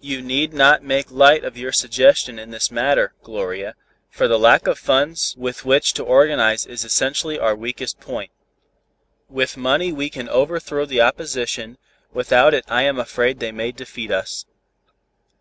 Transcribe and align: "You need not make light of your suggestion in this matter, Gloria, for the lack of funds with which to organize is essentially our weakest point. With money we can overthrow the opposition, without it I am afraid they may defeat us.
"You 0.00 0.20
need 0.20 0.52
not 0.52 0.82
make 0.82 1.12
light 1.12 1.44
of 1.44 1.56
your 1.56 1.70
suggestion 1.70 2.40
in 2.40 2.50
this 2.50 2.72
matter, 2.72 3.12
Gloria, 3.22 3.76
for 4.10 4.26
the 4.26 4.36
lack 4.36 4.66
of 4.66 4.80
funds 4.80 5.36
with 5.38 5.64
which 5.64 5.92
to 5.92 6.02
organize 6.02 6.66
is 6.66 6.84
essentially 6.84 7.38
our 7.38 7.54
weakest 7.54 8.00
point. 8.00 8.32
With 9.28 9.56
money 9.56 9.92
we 9.92 10.10
can 10.10 10.28
overthrow 10.28 10.86
the 10.86 11.02
opposition, 11.02 11.78
without 12.12 12.52
it 12.52 12.64
I 12.66 12.82
am 12.82 12.98
afraid 12.98 13.38
they 13.38 13.52
may 13.52 13.70
defeat 13.70 14.10
us. 14.10 14.44